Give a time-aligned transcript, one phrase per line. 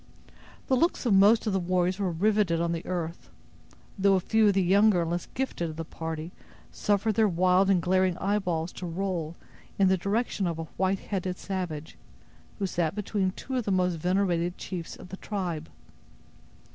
[0.65, 3.29] The looks of most of the warriors were riveted on the earth;
[3.99, 6.31] though a few of the younger and less gifted of the party
[6.71, 9.35] suffered their wild and glaring eyeballs to roll
[9.77, 11.99] in the direction of a white headed savage,
[12.57, 15.69] who sat between two of the most venerated chiefs of the tribe.